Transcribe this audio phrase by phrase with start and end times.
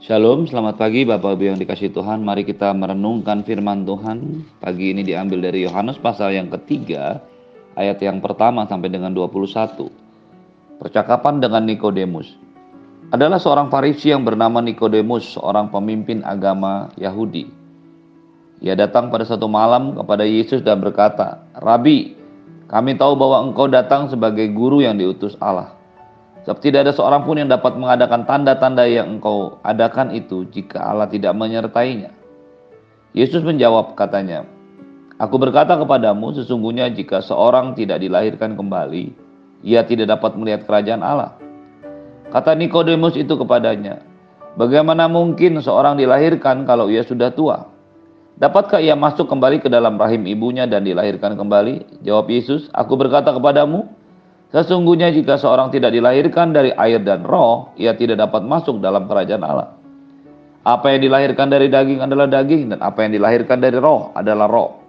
[0.00, 2.24] Shalom, selamat pagi Bapak Ibu yang dikasih Tuhan.
[2.24, 4.48] Mari kita merenungkan firman Tuhan.
[4.56, 7.20] Pagi ini diambil dari Yohanes pasal yang ketiga,
[7.76, 9.92] ayat yang pertama sampai dengan 21.
[10.80, 12.32] Percakapan dengan Nikodemus.
[13.12, 17.52] Adalah seorang Farisi yang bernama Nikodemus, seorang pemimpin agama Yahudi.
[18.64, 22.16] Ia datang pada satu malam kepada Yesus dan berkata, "Rabi,
[22.72, 25.79] kami tahu bahwa engkau datang sebagai guru yang diutus Allah."
[26.44, 31.08] Sebab tidak ada seorang pun yang dapat mengadakan tanda-tanda yang engkau adakan itu jika Allah
[31.10, 32.16] tidak menyertainya.
[33.12, 34.46] Yesus menjawab katanya,
[35.20, 39.12] Aku berkata kepadamu sesungguhnya jika seorang tidak dilahirkan kembali,
[39.60, 41.36] ia tidak dapat melihat kerajaan Allah.
[42.32, 44.00] Kata Nikodemus itu kepadanya,
[44.56, 47.68] Bagaimana mungkin seorang dilahirkan kalau ia sudah tua?
[48.40, 52.00] Dapatkah ia masuk kembali ke dalam rahim ibunya dan dilahirkan kembali?
[52.02, 53.92] Jawab Yesus, Aku berkata kepadamu,
[54.50, 59.46] Sesungguhnya jika seorang tidak dilahirkan dari air dan roh, ia tidak dapat masuk dalam kerajaan
[59.46, 59.78] Allah.
[60.66, 64.82] Apa yang dilahirkan dari daging adalah daging, dan apa yang dilahirkan dari roh adalah roh.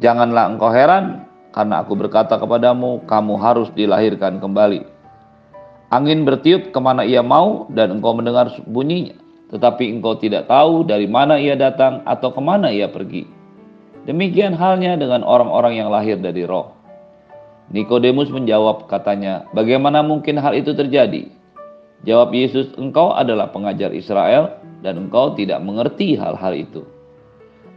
[0.00, 4.80] Janganlah engkau heran, karena aku berkata kepadamu, kamu harus dilahirkan kembali.
[5.92, 9.14] Angin bertiup ke mana ia mau, dan engkau mendengar bunyinya.
[9.52, 13.28] Tetapi engkau tidak tahu dari mana ia datang atau ke mana ia pergi.
[14.08, 16.79] Demikian halnya dengan orang-orang yang lahir dari roh.
[17.70, 21.30] Nikodemus menjawab katanya, "Bagaimana mungkin hal itu terjadi?"
[22.02, 26.82] Jawab Yesus, "Engkau adalah pengajar Israel dan engkau tidak mengerti hal-hal itu.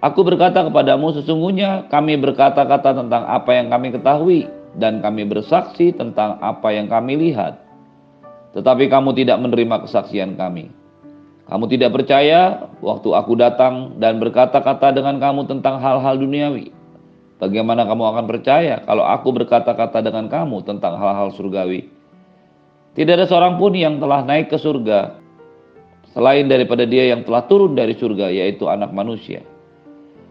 [0.04, 6.40] Aku berkata kepadamu sesungguhnya kami berkata-kata tentang apa yang kami ketahui dan kami bersaksi tentang
[6.44, 7.64] apa yang kami lihat.
[8.52, 10.68] Tetapi kamu tidak menerima kesaksian kami.
[11.48, 16.72] Kamu tidak percaya waktu aku datang dan berkata-kata dengan kamu tentang hal-hal duniawi.
[17.44, 21.92] Bagaimana kamu akan percaya kalau aku berkata-kata dengan kamu tentang hal-hal surgawi?
[22.96, 25.20] Tidak ada seorang pun yang telah naik ke surga
[26.16, 29.44] selain daripada dia yang telah turun dari surga, yaitu anak manusia.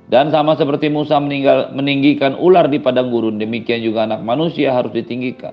[0.09, 4.97] Dan sama seperti Musa meninggal, meninggikan ular di padang gurun, demikian juga anak manusia harus
[4.97, 5.53] ditinggikan.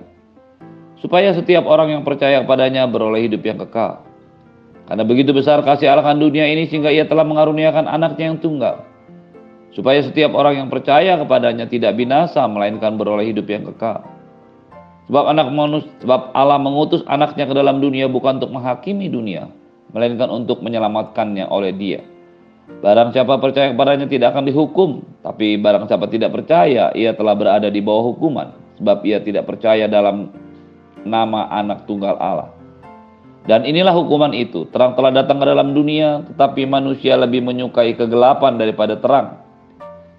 [0.96, 4.00] Supaya setiap orang yang percaya kepadanya beroleh hidup yang kekal.
[4.88, 8.89] Karena begitu besar kasih Allah dunia ini sehingga ia telah mengaruniakan anaknya yang tunggal
[9.74, 14.02] supaya setiap orang yang percaya kepadanya tidak binasa melainkan beroleh hidup yang kekal.
[15.10, 19.50] Sebab anak manusia, sebab Allah mengutus anaknya ke dalam dunia bukan untuk menghakimi dunia,
[19.90, 22.00] melainkan untuk menyelamatkannya oleh Dia.
[22.78, 27.66] Barang siapa percaya kepadanya tidak akan dihukum, tapi barang siapa tidak percaya, ia telah berada
[27.66, 30.30] di bawah hukuman, sebab ia tidak percaya dalam
[31.02, 32.54] nama anak tunggal Allah.
[33.50, 38.54] Dan inilah hukuman itu, terang telah datang ke dalam dunia, tetapi manusia lebih menyukai kegelapan
[38.54, 39.42] daripada terang,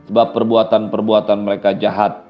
[0.09, 2.23] sebab perbuatan-perbuatan mereka jahat.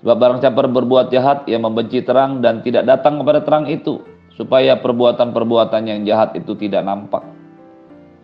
[0.00, 4.00] Sebab barang siapa berbuat jahat, ia membenci terang dan tidak datang kepada terang itu,
[4.32, 7.20] supaya perbuatan-perbuatan yang jahat itu tidak nampak.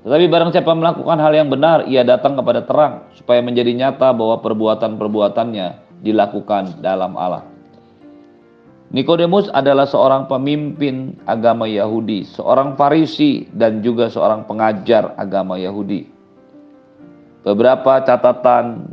[0.09, 4.41] Tetapi barang siapa melakukan hal yang benar, ia datang kepada terang, supaya menjadi nyata bahwa
[4.41, 7.45] perbuatan-perbuatannya dilakukan dalam Allah.
[8.87, 16.16] Nikodemus adalah seorang pemimpin agama Yahudi, seorang Farisi, dan juga seorang pengajar agama Yahudi.
[17.47, 18.91] Beberapa catatan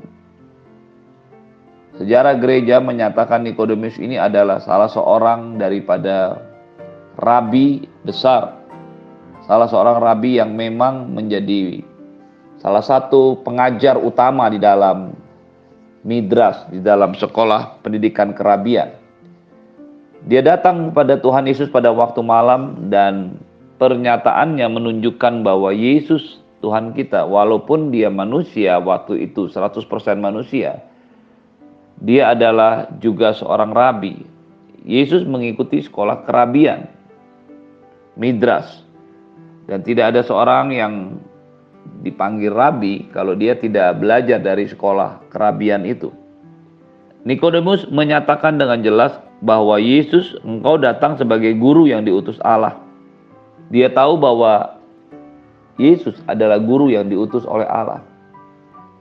[1.98, 6.38] sejarah gereja menyatakan Nikodemus ini adalah salah seorang daripada
[7.18, 8.62] rabi besar.
[9.50, 11.82] Salah seorang rabi yang memang menjadi
[12.62, 15.18] salah satu pengajar utama di dalam
[16.06, 18.94] midras, di dalam sekolah pendidikan kerabian.
[20.30, 23.42] Dia datang kepada Tuhan Yesus pada waktu malam dan
[23.82, 27.28] pernyataannya menunjukkan bahwa Yesus Tuhan kita.
[27.28, 29.84] Walaupun dia manusia waktu itu 100%
[30.16, 30.80] manusia
[32.04, 34.28] dia adalah juga seorang rabi.
[34.84, 36.92] Yesus mengikuti sekolah kerabian
[38.20, 38.84] midras.
[39.64, 40.94] Dan tidak ada seorang yang
[42.04, 46.12] dipanggil rabi kalau dia tidak belajar dari sekolah kerabian itu.
[47.24, 52.76] Nikodemus menyatakan dengan jelas bahwa Yesus engkau datang sebagai guru yang diutus Allah.
[53.72, 54.83] Dia tahu bahwa
[55.82, 58.06] Yesus adalah guru yang diutus oleh Allah.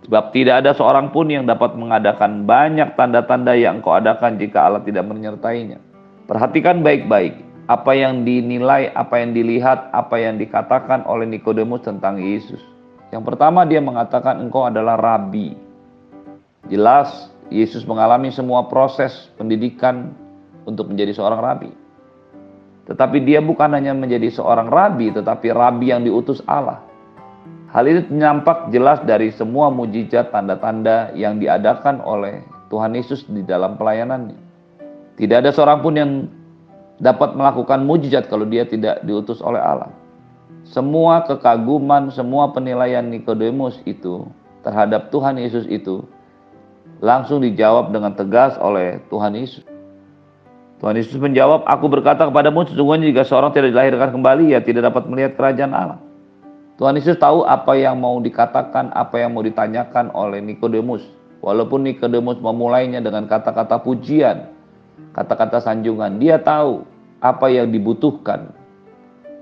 [0.02, 4.82] Sebab tidak ada seorang pun yang dapat mengadakan banyak tanda-tanda yang engkau adakan jika Allah
[4.82, 5.78] tidak menyertainya.
[6.26, 7.38] Perhatikan baik-baik
[7.70, 12.58] apa yang dinilai, apa yang dilihat, apa yang dikatakan oleh Nikodemus tentang Yesus.
[13.14, 15.54] Yang pertama dia mengatakan engkau adalah rabi.
[16.66, 20.16] Jelas Yesus mengalami semua proses pendidikan
[20.64, 21.81] untuk menjadi seorang rabi.
[22.82, 26.82] Tetapi dia bukan hanya menjadi seorang rabi, tetapi rabi yang diutus Allah.
[27.72, 33.80] Hal ini nampak jelas dari semua mujizat tanda-tanda yang diadakan oleh Tuhan Yesus di dalam
[33.80, 34.36] pelayanannya.
[35.16, 36.10] Tidak ada seorang pun yang
[37.00, 39.90] dapat melakukan mujizat kalau dia tidak diutus oleh Allah.
[40.62, 44.24] semua kekaguman, semua penilaian Nikodemus itu
[44.62, 46.06] terhadap Tuhan Yesus itu
[47.02, 49.66] langsung dijawab dengan tegas oleh Tuhan Yesus.
[50.82, 55.06] Tuhan Yesus menjawab, Aku berkata kepadamu sesungguhnya jika seorang tidak dilahirkan kembali, ya tidak dapat
[55.06, 56.02] melihat kerajaan Allah.
[56.74, 61.06] Tuhan Yesus tahu apa yang mau dikatakan, apa yang mau ditanyakan oleh Nikodemus.
[61.38, 64.50] Walaupun Nikodemus memulainya dengan kata-kata pujian,
[65.14, 66.82] kata-kata sanjungan, dia tahu
[67.22, 68.50] apa yang dibutuhkan,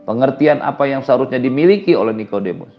[0.05, 2.77] pengertian apa yang seharusnya dimiliki oleh Nikodemus.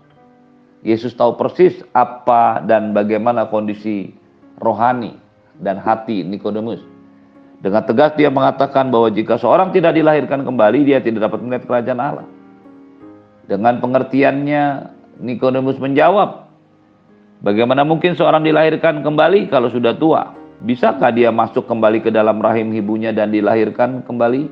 [0.86, 4.14] Yesus tahu persis apa dan bagaimana kondisi
[4.62, 5.18] rohani
[5.58, 6.91] dan hati Nikodemus.
[7.62, 12.02] Dengan tegas dia mengatakan bahwa jika seorang tidak dilahirkan kembali, dia tidak dapat melihat kerajaan
[12.02, 12.28] Allah.
[13.46, 14.64] Dengan pengertiannya,
[15.22, 16.50] Nikodemus menjawab,
[17.42, 20.38] Bagaimana mungkin seorang dilahirkan kembali kalau sudah tua?
[20.62, 24.46] Bisakah dia masuk kembali ke dalam rahim ibunya dan dilahirkan kembali?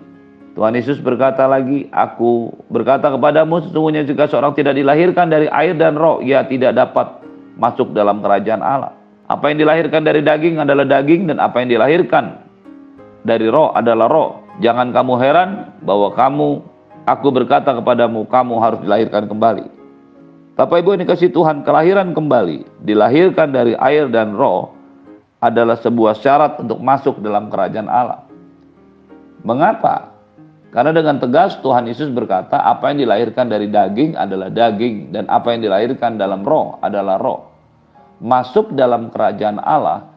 [0.58, 6.02] Tuhan Yesus berkata lagi, Aku berkata kepadamu sesungguhnya jika seorang tidak dilahirkan dari air dan
[6.02, 7.22] roh, ia tidak dapat
[7.62, 8.98] masuk dalam kerajaan Allah.
[9.30, 12.49] Apa yang dilahirkan dari daging adalah daging dan apa yang dilahirkan
[13.24, 14.30] dari roh adalah roh.
[14.60, 15.50] Jangan kamu heran
[15.84, 16.48] bahwa kamu,
[17.08, 19.66] aku berkata kepadamu, kamu harus dilahirkan kembali.
[20.60, 24.76] Bapak Ibu ini kasih Tuhan, kelahiran kembali, dilahirkan dari air dan roh,
[25.40, 28.28] adalah sebuah syarat untuk masuk dalam kerajaan Allah.
[29.48, 30.12] Mengapa?
[30.76, 35.56] Karena dengan tegas Tuhan Yesus berkata, apa yang dilahirkan dari daging adalah daging, dan apa
[35.56, 37.48] yang dilahirkan dalam roh adalah roh.
[38.20, 40.12] Masuk dalam kerajaan Allah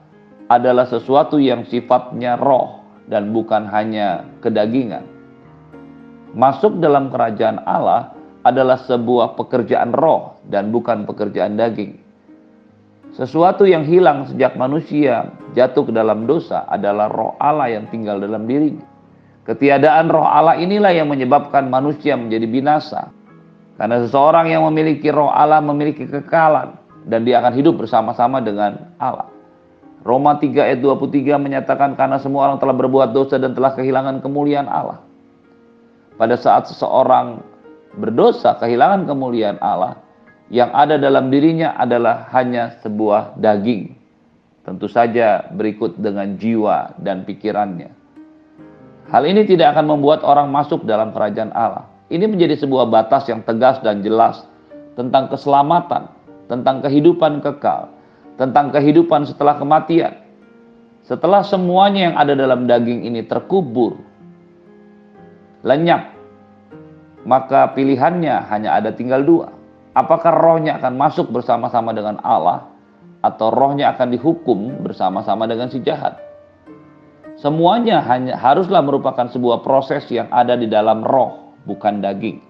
[0.50, 5.06] adalah sesuatu yang sifatnya roh, dan bukan hanya kedagingan.
[6.32, 12.02] Masuk dalam kerajaan Allah adalah sebuah pekerjaan roh dan bukan pekerjaan daging.
[13.12, 18.48] Sesuatu yang hilang sejak manusia jatuh ke dalam dosa adalah roh Allah yang tinggal dalam
[18.48, 18.88] dirinya.
[19.42, 23.12] Ketiadaan roh Allah inilah yang menyebabkan manusia menjadi binasa.
[23.76, 29.31] Karena seseorang yang memiliki roh Allah memiliki kekalan dan dia akan hidup bersama-sama dengan Allah.
[30.02, 34.66] Roma 3 ayat 23 menyatakan karena semua orang telah berbuat dosa dan telah kehilangan kemuliaan
[34.66, 34.98] Allah.
[36.18, 37.38] Pada saat seseorang
[37.94, 40.02] berdosa kehilangan kemuliaan Allah,
[40.50, 43.94] yang ada dalam dirinya adalah hanya sebuah daging.
[44.66, 47.90] Tentu saja berikut dengan jiwa dan pikirannya.
[49.10, 51.86] Hal ini tidak akan membuat orang masuk dalam kerajaan Allah.
[52.10, 54.44] Ini menjadi sebuah batas yang tegas dan jelas
[54.98, 56.10] tentang keselamatan,
[56.46, 57.90] tentang kehidupan kekal,
[58.42, 60.18] tentang kehidupan setelah kematian.
[61.06, 64.02] Setelah semuanya yang ada dalam daging ini terkubur,
[65.62, 66.10] lenyap,
[67.22, 69.54] maka pilihannya hanya ada tinggal dua.
[69.94, 72.66] Apakah rohnya akan masuk bersama-sama dengan Allah
[73.22, 76.18] atau rohnya akan dihukum bersama-sama dengan si jahat?
[77.38, 82.42] Semuanya hanya haruslah merupakan sebuah proses yang ada di dalam roh, bukan daging.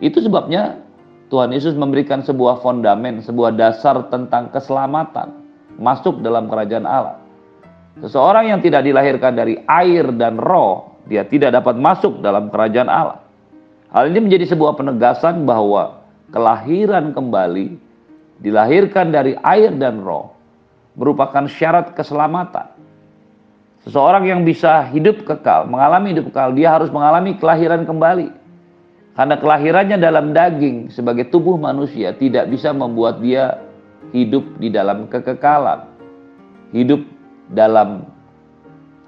[0.00, 0.85] Itu sebabnya
[1.26, 5.34] Tuhan Yesus memberikan sebuah fondamen, sebuah dasar tentang keselamatan
[5.76, 7.18] masuk dalam kerajaan Allah.
[7.98, 13.24] Seseorang yang tidak dilahirkan dari air dan roh, dia tidak dapat masuk dalam kerajaan Allah.
[13.90, 17.78] Hal ini menjadi sebuah penegasan bahwa kelahiran kembali,
[18.44, 20.36] dilahirkan dari air dan roh,
[20.94, 22.68] merupakan syarat keselamatan.
[23.86, 28.45] Seseorang yang bisa hidup kekal, mengalami hidup kekal, dia harus mengalami kelahiran kembali.
[29.16, 33.64] Karena kelahirannya dalam daging sebagai tubuh manusia tidak bisa membuat dia
[34.12, 35.88] hidup di dalam kekekalan.
[36.76, 37.00] Hidup
[37.48, 38.04] dalam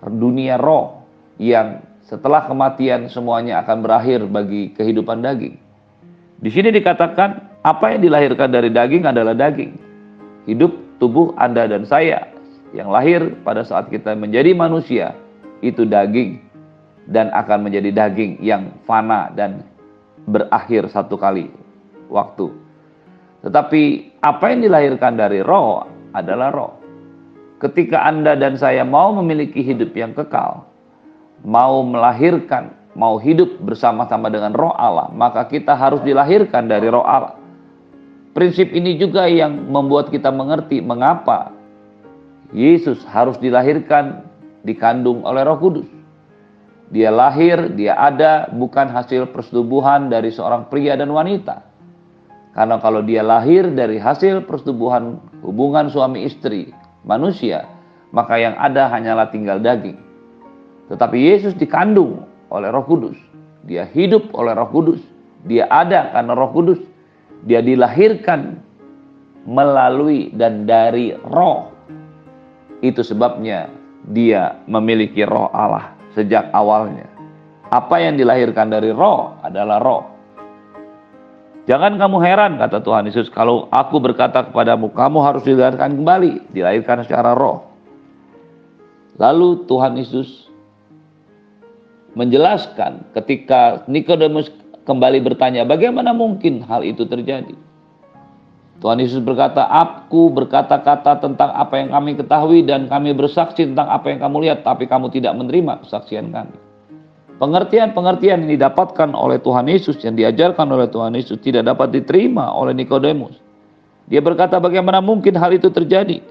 [0.01, 1.05] dunia roh
[1.37, 5.61] yang setelah kematian semuanya akan berakhir bagi kehidupan daging.
[6.41, 9.77] Di sini dikatakan apa yang dilahirkan dari daging adalah daging.
[10.49, 12.33] Hidup tubuh Anda dan saya
[12.73, 15.13] yang lahir pada saat kita menjadi manusia
[15.61, 16.41] itu daging
[17.13, 19.69] dan akan menjadi daging yang fana dan
[20.29, 21.49] berakhir satu kali
[22.13, 22.53] waktu.
[23.43, 23.83] Tetapi
[24.21, 26.73] apa yang dilahirkan dari roh adalah roh.
[27.59, 30.63] Ketika Anda dan saya mau memiliki hidup yang kekal,
[31.43, 37.35] mau melahirkan, mau hidup bersama-sama dengan roh Allah, maka kita harus dilahirkan dari roh Allah.
[38.37, 41.51] Prinsip ini juga yang membuat kita mengerti mengapa
[42.55, 44.25] Yesus harus dilahirkan
[44.65, 45.89] dikandung oleh Roh Kudus.
[46.89, 51.61] Dia lahir, dia ada bukan hasil persetubuhan dari seorang pria dan wanita.
[52.57, 56.73] Karena kalau dia lahir dari hasil persetubuhan hubungan suami istri
[57.05, 57.69] manusia,
[58.09, 60.01] maka yang ada hanyalah tinggal daging.
[60.89, 63.21] Tetapi Yesus dikandung oleh Roh Kudus.
[63.69, 65.05] Dia hidup oleh Roh Kudus.
[65.45, 66.81] Dia ada karena Roh Kudus.
[67.45, 68.65] Dia dilahirkan
[69.45, 71.69] melalui dan dari Roh.
[72.81, 73.69] Itu sebabnya
[74.09, 77.07] dia memiliki Roh Allah sejak awalnya.
[77.71, 80.03] Apa yang dilahirkan dari roh adalah roh.
[81.69, 87.05] Jangan kamu heran, kata Tuhan Yesus, kalau aku berkata kepadamu, kamu harus dilahirkan kembali, dilahirkan
[87.05, 87.69] secara roh.
[89.21, 90.49] Lalu Tuhan Yesus
[92.17, 94.49] menjelaskan ketika Nikodemus
[94.89, 97.68] kembali bertanya, bagaimana mungkin hal itu terjadi?
[98.79, 104.07] Tuhan Yesus berkata, Aku berkata-kata tentang apa yang kami ketahui dan kami bersaksi tentang apa
[104.15, 106.55] yang kamu lihat, tapi kamu tidak menerima kesaksian kami.
[107.39, 112.75] Pengertian-pengertian yang didapatkan oleh Tuhan Yesus, yang diajarkan oleh Tuhan Yesus, tidak dapat diterima oleh
[112.75, 113.39] Nikodemus.
[114.11, 116.23] Dia berkata, bagaimana mungkin hal itu terjadi?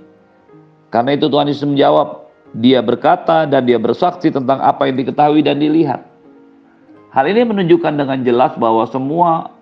[0.91, 5.59] Karena itu Tuhan Yesus menjawab, dia berkata dan dia bersaksi tentang apa yang diketahui dan
[5.59, 6.03] dilihat.
[7.11, 9.56] Hal ini menunjukkan dengan jelas bahwa semua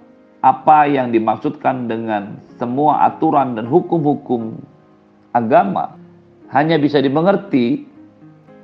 [0.46, 4.54] apa yang dimaksudkan dengan semua aturan dan hukum-hukum
[5.34, 5.98] agama
[6.54, 7.90] hanya bisa dimengerti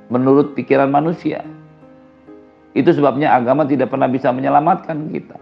[0.06, 1.42] menurut pikiran manusia.
[2.72, 5.36] Itu sebabnya agama tidak pernah bisa menyelamatkan kita.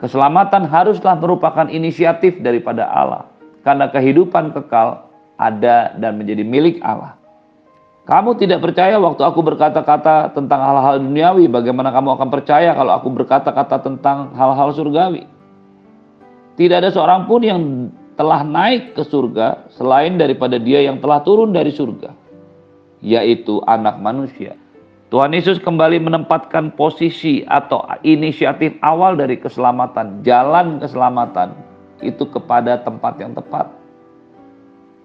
[0.00, 3.28] Keselamatan haruslah merupakan inisiatif daripada Allah.
[3.62, 5.06] Karena kehidupan kekal
[5.38, 7.14] ada dan menjadi milik Allah.
[8.02, 13.08] Kamu tidak percaya waktu aku berkata-kata tentang hal-hal duniawi, bagaimana kamu akan percaya kalau aku
[13.14, 15.22] berkata-kata tentang hal-hal surgawi?
[16.58, 17.62] Tidak ada seorang pun yang
[18.18, 22.10] telah naik ke surga selain daripada dia yang telah turun dari surga,
[23.06, 24.58] yaitu anak manusia.
[25.14, 31.54] Tuhan Yesus kembali menempatkan posisi atau inisiatif awal dari keselamatan, jalan keselamatan
[32.02, 33.70] itu kepada tempat yang tepat.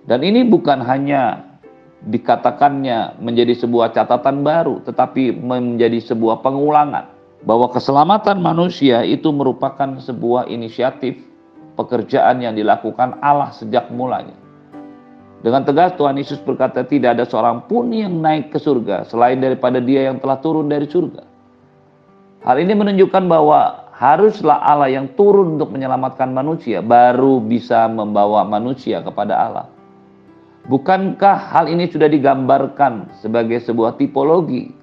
[0.08, 1.47] Dan ini bukan hanya
[2.06, 7.10] dikatakannya menjadi sebuah catatan baru, tetapi menjadi sebuah pengulangan
[7.42, 11.18] bahwa keselamatan manusia itu merupakan sebuah inisiatif
[11.78, 14.34] pekerjaan yang dilakukan Allah sejak mulanya.
[15.38, 19.78] Dengan tegas Tuhan Yesus berkata tidak ada seorang pun yang naik ke surga selain daripada
[19.78, 21.22] dia yang telah turun dari surga.
[22.42, 29.02] Hal ini menunjukkan bahwa haruslah Allah yang turun untuk menyelamatkan manusia baru bisa membawa manusia
[29.06, 29.66] kepada Allah.
[30.68, 34.76] Bukankah hal ini sudah digambarkan sebagai sebuah tipologi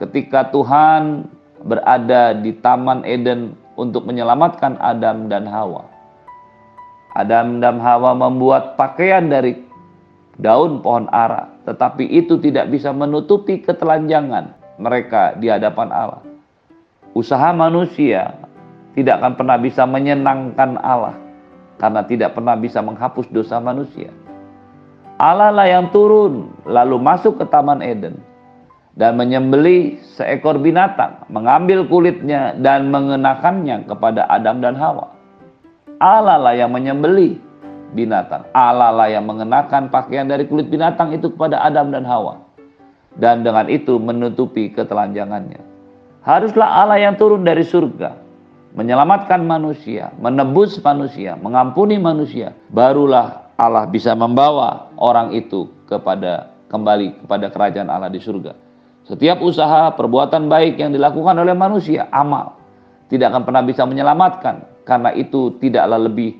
[0.00, 1.28] ketika Tuhan
[1.68, 5.84] berada di Taman Eden untuk menyelamatkan Adam dan Hawa?
[7.12, 9.68] Adam dan Hawa membuat pakaian dari
[10.40, 16.24] daun pohon ara, tetapi itu tidak bisa menutupi ketelanjangan mereka di hadapan Allah.
[17.12, 18.32] Usaha manusia
[18.96, 21.20] tidak akan pernah bisa menyenangkan Allah
[21.76, 24.08] karena tidak pernah bisa menghapus dosa manusia.
[25.18, 28.22] Allah lah yang turun lalu masuk ke Taman Eden
[28.98, 35.10] dan menyembeli seekor binatang, mengambil kulitnya dan mengenakannya kepada Adam dan Hawa.
[35.98, 37.38] Allah lah yang menyembeli
[37.94, 38.46] binatang.
[38.54, 42.38] Allah lah yang mengenakan pakaian dari kulit binatang itu kepada Adam dan Hawa.
[43.18, 45.58] Dan dengan itu menutupi ketelanjangannya.
[46.22, 48.14] Haruslah Allah yang turun dari surga.
[48.78, 52.54] Menyelamatkan manusia, menebus manusia, mengampuni manusia.
[52.70, 58.54] Barulah Allah bisa membawa orang itu kepada kembali kepada kerajaan Allah di surga.
[59.02, 62.60] Setiap usaha perbuatan baik yang dilakukan oleh manusia, amal,
[63.10, 66.38] tidak akan pernah bisa menyelamatkan karena itu tidaklah lebih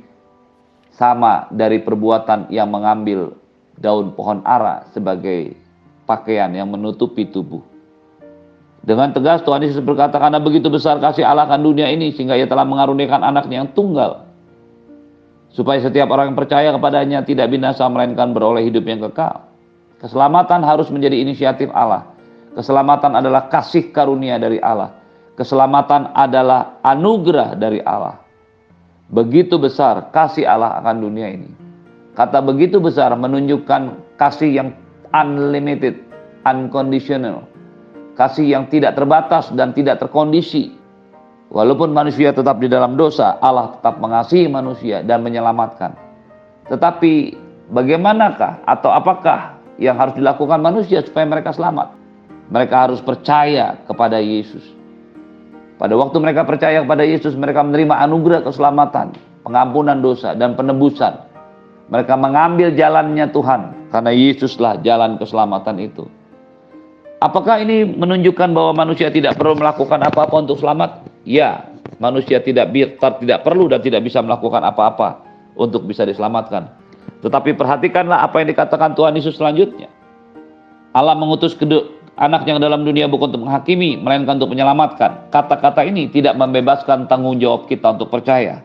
[0.95, 3.35] sama dari perbuatan yang mengambil
[3.79, 5.57] daun pohon ara sebagai
[6.05, 7.63] pakaian yang menutupi tubuh.
[8.85, 12.47] Dengan tegas Tuhan Yesus berkata, karena begitu besar kasih Allah akan dunia ini, sehingga ia
[12.47, 14.28] telah mengaruniakan anaknya yang tunggal.
[15.49, 19.49] Supaya setiap orang yang percaya kepadanya tidak binasa, melainkan beroleh hidup yang kekal.
[19.99, 22.07] Keselamatan harus menjadi inisiatif Allah.
[22.55, 24.95] Keselamatan adalah kasih karunia dari Allah.
[25.35, 28.19] Keselamatan adalah anugerah dari Allah.
[29.11, 31.51] Begitu besar kasih Allah akan dunia ini.
[32.15, 34.69] Kata begitu besar menunjukkan kasih yang
[35.15, 35.99] unlimited,
[36.47, 37.47] unconditional.
[38.19, 40.75] Kasih yang tidak terbatas dan tidak terkondisi.
[41.49, 45.97] Walaupun manusia tetap di dalam dosa, Allah tetap mengasihi manusia dan menyelamatkan.
[46.69, 47.33] Tetapi
[47.73, 51.97] bagaimanakah atau apakah yang harus dilakukan manusia supaya mereka selamat?
[52.53, 54.61] Mereka harus percaya kepada Yesus.
[55.81, 61.17] Pada waktu mereka percaya kepada Yesus, mereka menerima anugerah keselamatan, pengampunan dosa, dan penebusan.
[61.89, 66.05] Mereka mengambil jalannya Tuhan, karena Yesuslah jalan keselamatan itu.
[67.25, 71.08] Apakah ini menunjukkan bahwa manusia tidak perlu melakukan apa-apa untuk selamat?
[71.29, 71.69] Ya,
[72.01, 75.21] manusia tidak tidak perlu dan tidak bisa melakukan apa-apa
[75.61, 76.73] untuk bisa diselamatkan.
[77.21, 79.93] Tetapi perhatikanlah apa yang dikatakan Tuhan Yesus selanjutnya.
[80.97, 81.53] Allah mengutus
[82.17, 85.29] anak yang dalam dunia bukan untuk menghakimi, melainkan untuk menyelamatkan.
[85.29, 88.65] Kata-kata ini tidak membebaskan tanggung jawab kita untuk percaya.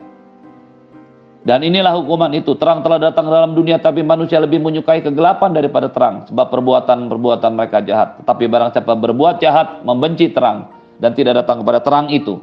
[1.43, 2.55] Dan inilah hukuman itu.
[2.55, 6.23] Terang telah datang dalam dunia, tapi manusia lebih menyukai kegelapan daripada terang.
[6.31, 8.23] Sebab perbuatan-perbuatan mereka jahat.
[8.23, 10.71] Tetapi barang siapa berbuat jahat, membenci terang,
[11.03, 12.39] dan tidak datang kepada terang itu.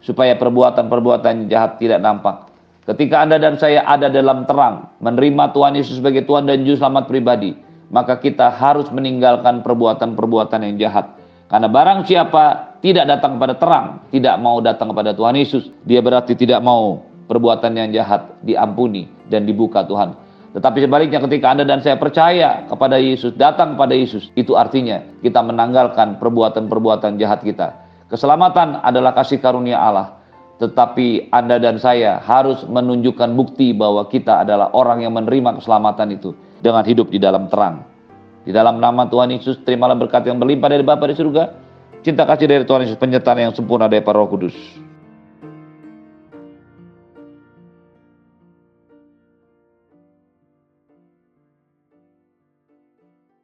[0.00, 2.50] Supaya perbuatan-perbuatan jahat tidak nampak.
[2.86, 7.10] Ketika Anda dan saya ada dalam terang, menerima Tuhan Yesus sebagai Tuhan dan Juru Selamat
[7.10, 7.58] pribadi,
[7.90, 11.06] maka kita harus meninggalkan perbuatan-perbuatan yang jahat.
[11.46, 16.38] Karena barang siapa tidak datang kepada terang, tidak mau datang kepada Tuhan Yesus, dia berarti
[16.38, 20.14] tidak mau perbuatan yang jahat diampuni dan dibuka Tuhan.
[20.54, 25.44] Tetapi sebaliknya ketika Anda dan saya percaya kepada Yesus, datang kepada Yesus, itu artinya kita
[25.44, 27.85] menanggalkan perbuatan-perbuatan jahat kita.
[28.06, 30.22] Keselamatan adalah kasih karunia Allah.
[30.56, 36.32] Tetapi Anda dan saya harus menunjukkan bukti bahwa kita adalah orang yang menerima keselamatan itu
[36.64, 37.84] dengan hidup di dalam terang.
[38.46, 41.50] Di dalam nama Tuhan Yesus, terimalah berkat yang berlimpah dari Bapa di surga.
[42.06, 44.85] Cinta kasih dari Tuhan Yesus, penyertaan yang sempurna dari Roh Kudus.